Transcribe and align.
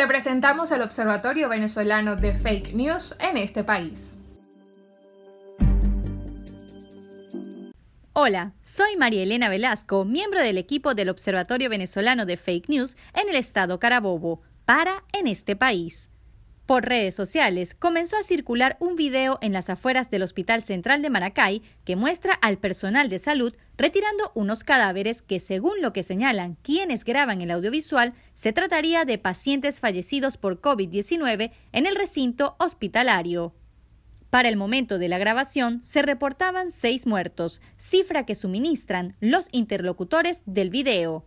Te 0.00 0.06
presentamos 0.06 0.70
el 0.70 0.80
Observatorio 0.80 1.50
Venezolano 1.50 2.16
de 2.16 2.32
Fake 2.32 2.72
News 2.72 3.14
en 3.20 3.36
este 3.36 3.64
país. 3.64 4.16
Hola, 8.14 8.54
soy 8.64 8.96
María 8.96 9.24
Elena 9.24 9.50
Velasco, 9.50 10.06
miembro 10.06 10.40
del 10.40 10.56
equipo 10.56 10.94
del 10.94 11.10
Observatorio 11.10 11.68
Venezolano 11.68 12.24
de 12.24 12.38
Fake 12.38 12.70
News 12.70 12.96
en 13.12 13.28
el 13.28 13.36
estado 13.36 13.78
Carabobo, 13.78 14.40
para 14.64 15.04
en 15.12 15.26
este 15.26 15.54
país. 15.54 16.08
Por 16.70 16.84
redes 16.84 17.16
sociales 17.16 17.74
comenzó 17.74 18.16
a 18.16 18.22
circular 18.22 18.76
un 18.78 18.94
video 18.94 19.40
en 19.42 19.52
las 19.52 19.68
afueras 19.68 20.08
del 20.08 20.22
Hospital 20.22 20.62
Central 20.62 21.02
de 21.02 21.10
Maracay 21.10 21.62
que 21.84 21.96
muestra 21.96 22.32
al 22.32 22.58
personal 22.58 23.08
de 23.08 23.18
salud 23.18 23.56
retirando 23.76 24.30
unos 24.36 24.62
cadáveres 24.62 25.20
que, 25.20 25.40
según 25.40 25.82
lo 25.82 25.92
que 25.92 26.04
señalan 26.04 26.54
quienes 26.62 27.02
graban 27.02 27.40
el 27.40 27.50
audiovisual, 27.50 28.14
se 28.36 28.52
trataría 28.52 29.04
de 29.04 29.18
pacientes 29.18 29.80
fallecidos 29.80 30.36
por 30.36 30.60
COVID-19 30.60 31.50
en 31.72 31.86
el 31.86 31.96
recinto 31.96 32.54
hospitalario. 32.60 33.52
Para 34.30 34.48
el 34.48 34.54
momento 34.54 35.00
de 35.00 35.08
la 35.08 35.18
grabación 35.18 35.80
se 35.82 36.02
reportaban 36.02 36.70
seis 36.70 37.04
muertos, 37.04 37.60
cifra 37.78 38.24
que 38.24 38.36
suministran 38.36 39.16
los 39.18 39.48
interlocutores 39.50 40.44
del 40.46 40.70
video. 40.70 41.26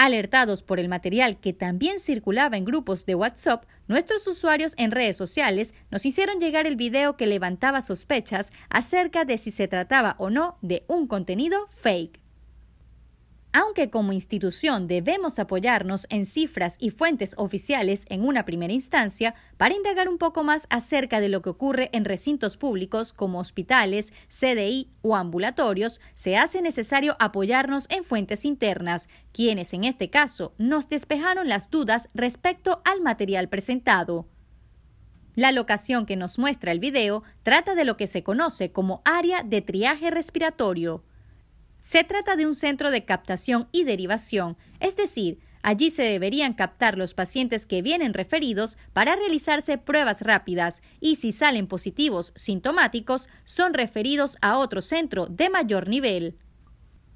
Alertados 0.00 0.62
por 0.62 0.78
el 0.78 0.88
material 0.88 1.40
que 1.40 1.52
también 1.52 1.98
circulaba 1.98 2.56
en 2.56 2.64
grupos 2.64 3.04
de 3.04 3.16
WhatsApp, 3.16 3.64
nuestros 3.88 4.28
usuarios 4.28 4.74
en 4.76 4.92
redes 4.92 5.16
sociales 5.16 5.74
nos 5.90 6.06
hicieron 6.06 6.38
llegar 6.38 6.68
el 6.68 6.76
video 6.76 7.16
que 7.16 7.26
levantaba 7.26 7.82
sospechas 7.82 8.52
acerca 8.70 9.24
de 9.24 9.38
si 9.38 9.50
se 9.50 9.66
trataba 9.66 10.14
o 10.20 10.30
no 10.30 10.56
de 10.62 10.84
un 10.86 11.08
contenido 11.08 11.66
fake. 11.70 12.20
Aunque 13.60 13.90
como 13.90 14.12
institución 14.12 14.86
debemos 14.86 15.40
apoyarnos 15.40 16.06
en 16.10 16.26
cifras 16.26 16.76
y 16.78 16.90
fuentes 16.90 17.34
oficiales 17.38 18.04
en 18.08 18.24
una 18.24 18.44
primera 18.44 18.72
instancia 18.72 19.34
para 19.56 19.74
indagar 19.74 20.08
un 20.08 20.16
poco 20.16 20.44
más 20.44 20.68
acerca 20.70 21.18
de 21.18 21.28
lo 21.28 21.42
que 21.42 21.50
ocurre 21.50 21.90
en 21.92 22.04
recintos 22.04 22.56
públicos 22.56 23.12
como 23.12 23.40
hospitales, 23.40 24.12
CDI 24.28 24.92
o 25.02 25.16
ambulatorios, 25.16 26.00
se 26.14 26.36
hace 26.36 26.62
necesario 26.62 27.16
apoyarnos 27.18 27.86
en 27.90 28.04
fuentes 28.04 28.44
internas, 28.44 29.08
quienes 29.32 29.72
en 29.72 29.82
este 29.82 30.08
caso 30.08 30.54
nos 30.56 30.88
despejaron 30.88 31.48
las 31.48 31.68
dudas 31.68 32.10
respecto 32.14 32.80
al 32.84 33.00
material 33.00 33.48
presentado. 33.48 34.28
La 35.34 35.50
locación 35.50 36.06
que 36.06 36.14
nos 36.14 36.38
muestra 36.38 36.70
el 36.70 36.78
video 36.78 37.24
trata 37.42 37.74
de 37.74 37.84
lo 37.84 37.96
que 37.96 38.06
se 38.06 38.22
conoce 38.22 38.70
como 38.70 39.02
área 39.04 39.42
de 39.42 39.62
triaje 39.62 40.12
respiratorio. 40.12 41.02
Se 41.80 42.04
trata 42.04 42.36
de 42.36 42.46
un 42.46 42.54
centro 42.54 42.90
de 42.90 43.04
captación 43.04 43.68
y 43.72 43.84
derivación, 43.84 44.56
es 44.80 44.96
decir, 44.96 45.40
allí 45.62 45.90
se 45.90 46.02
deberían 46.02 46.54
captar 46.54 46.98
los 46.98 47.14
pacientes 47.14 47.66
que 47.66 47.82
vienen 47.82 48.14
referidos 48.14 48.76
para 48.92 49.16
realizarse 49.16 49.78
pruebas 49.78 50.22
rápidas 50.22 50.82
y 51.00 51.16
si 51.16 51.32
salen 51.32 51.66
positivos 51.66 52.32
sintomáticos 52.36 53.28
son 53.44 53.74
referidos 53.74 54.36
a 54.40 54.58
otro 54.58 54.82
centro 54.82 55.26
de 55.26 55.50
mayor 55.50 55.88
nivel. 55.88 56.36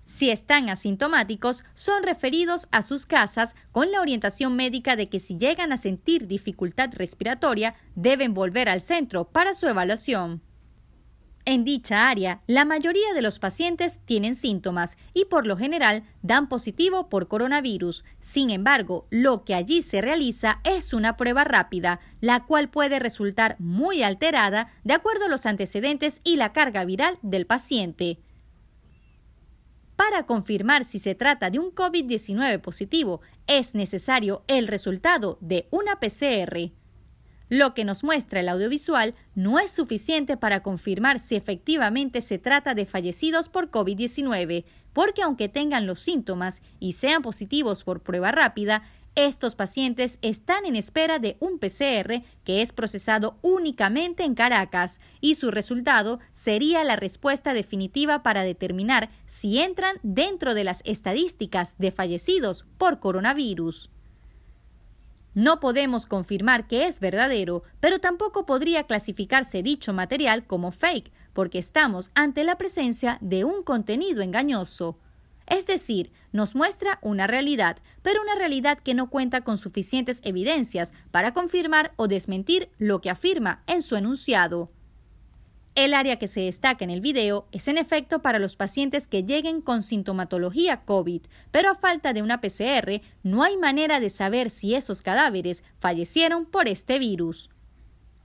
Si 0.04 0.30
están 0.30 0.68
asintomáticos, 0.68 1.64
son 1.74 2.02
referidos 2.02 2.66
a 2.70 2.82
sus 2.82 3.06
casas 3.06 3.54
con 3.70 3.90
la 3.92 4.00
orientación 4.00 4.56
médica 4.56 4.96
de 4.96 5.08
que 5.08 5.20
si 5.20 5.38
llegan 5.38 5.72
a 5.72 5.76
sentir 5.76 6.26
dificultad 6.26 6.90
respiratoria, 6.92 7.76
deben 7.94 8.34
volver 8.34 8.68
al 8.68 8.80
centro 8.80 9.24
para 9.28 9.54
su 9.54 9.68
evaluación. 9.68 10.42
En 11.44 11.64
dicha 11.64 12.08
área, 12.08 12.40
la 12.46 12.64
mayoría 12.64 13.14
de 13.14 13.22
los 13.22 13.40
pacientes 13.40 13.98
tienen 14.04 14.36
síntomas 14.36 14.96
y 15.12 15.24
por 15.24 15.44
lo 15.44 15.56
general 15.56 16.04
dan 16.22 16.48
positivo 16.48 17.08
por 17.08 17.26
coronavirus. 17.26 18.04
Sin 18.20 18.50
embargo, 18.50 19.08
lo 19.10 19.44
que 19.44 19.56
allí 19.56 19.82
se 19.82 20.00
realiza 20.00 20.60
es 20.62 20.92
una 20.92 21.16
prueba 21.16 21.42
rápida, 21.42 21.98
la 22.20 22.44
cual 22.46 22.70
puede 22.70 23.00
resultar 23.00 23.56
muy 23.58 24.04
alterada 24.04 24.68
de 24.84 24.94
acuerdo 24.94 25.24
a 25.24 25.28
los 25.28 25.44
antecedentes 25.44 26.20
y 26.22 26.36
la 26.36 26.52
carga 26.52 26.84
viral 26.84 27.18
del 27.22 27.44
paciente. 27.44 28.20
Para 29.96 30.26
confirmar 30.26 30.84
si 30.84 31.00
se 31.00 31.16
trata 31.16 31.50
de 31.50 31.58
un 31.58 31.74
COVID-19 31.74 32.60
positivo, 32.60 33.20
es 33.48 33.74
necesario 33.74 34.44
el 34.46 34.68
resultado 34.68 35.38
de 35.40 35.66
una 35.70 35.98
PCR. 35.98 36.81
Lo 37.52 37.74
que 37.74 37.84
nos 37.84 38.02
muestra 38.02 38.40
el 38.40 38.48
audiovisual 38.48 39.14
no 39.34 39.58
es 39.58 39.70
suficiente 39.70 40.38
para 40.38 40.62
confirmar 40.62 41.20
si 41.20 41.36
efectivamente 41.36 42.22
se 42.22 42.38
trata 42.38 42.74
de 42.74 42.86
fallecidos 42.86 43.50
por 43.50 43.70
COVID-19, 43.70 44.64
porque 44.94 45.20
aunque 45.20 45.50
tengan 45.50 45.86
los 45.86 45.98
síntomas 45.98 46.62
y 46.80 46.94
sean 46.94 47.20
positivos 47.20 47.84
por 47.84 48.00
prueba 48.00 48.32
rápida, 48.32 48.84
estos 49.16 49.54
pacientes 49.54 50.18
están 50.22 50.64
en 50.64 50.76
espera 50.76 51.18
de 51.18 51.36
un 51.40 51.58
PCR 51.58 52.22
que 52.42 52.62
es 52.62 52.72
procesado 52.72 53.36
únicamente 53.42 54.22
en 54.22 54.34
Caracas 54.34 54.98
y 55.20 55.34
su 55.34 55.50
resultado 55.50 56.20
sería 56.32 56.82
la 56.84 56.96
respuesta 56.96 57.52
definitiva 57.52 58.22
para 58.22 58.44
determinar 58.44 59.10
si 59.26 59.58
entran 59.58 59.98
dentro 60.02 60.54
de 60.54 60.64
las 60.64 60.80
estadísticas 60.86 61.74
de 61.76 61.92
fallecidos 61.92 62.64
por 62.78 62.98
coronavirus. 62.98 63.90
No 65.34 65.60
podemos 65.60 66.06
confirmar 66.06 66.66
que 66.66 66.86
es 66.86 67.00
verdadero, 67.00 67.62
pero 67.80 68.00
tampoco 68.00 68.44
podría 68.44 68.84
clasificarse 68.84 69.62
dicho 69.62 69.94
material 69.94 70.46
como 70.46 70.72
fake, 70.72 71.10
porque 71.32 71.58
estamos 71.58 72.10
ante 72.14 72.44
la 72.44 72.58
presencia 72.58 73.18
de 73.22 73.44
un 73.44 73.62
contenido 73.62 74.20
engañoso. 74.20 74.98
Es 75.46 75.66
decir, 75.66 76.12
nos 76.32 76.54
muestra 76.54 76.98
una 77.02 77.26
realidad, 77.26 77.78
pero 78.02 78.20
una 78.22 78.34
realidad 78.34 78.78
que 78.78 78.94
no 78.94 79.08
cuenta 79.08 79.40
con 79.40 79.56
suficientes 79.56 80.20
evidencias 80.22 80.92
para 81.10 81.32
confirmar 81.32 81.92
o 81.96 82.08
desmentir 82.08 82.70
lo 82.78 83.00
que 83.00 83.10
afirma 83.10 83.62
en 83.66 83.82
su 83.82 83.96
enunciado. 83.96 84.70
El 85.74 85.94
área 85.94 86.18
que 86.18 86.28
se 86.28 86.40
destaca 86.40 86.84
en 86.84 86.90
el 86.90 87.00
video 87.00 87.46
es 87.50 87.66
en 87.66 87.78
efecto 87.78 88.20
para 88.20 88.38
los 88.38 88.56
pacientes 88.56 89.08
que 89.08 89.24
lleguen 89.24 89.62
con 89.62 89.82
sintomatología 89.82 90.84
COVID, 90.84 91.22
pero 91.50 91.70
a 91.70 91.74
falta 91.74 92.12
de 92.12 92.20
una 92.20 92.42
PCR 92.42 93.00
no 93.22 93.42
hay 93.42 93.56
manera 93.56 93.98
de 93.98 94.10
saber 94.10 94.50
si 94.50 94.74
esos 94.74 95.00
cadáveres 95.00 95.64
fallecieron 95.78 96.44
por 96.44 96.68
este 96.68 96.98
virus. 96.98 97.48